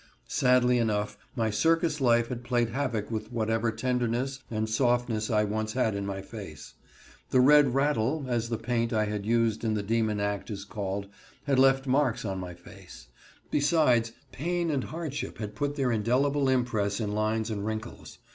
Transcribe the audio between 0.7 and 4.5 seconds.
enough my circus life had played havoc with whatever tenderness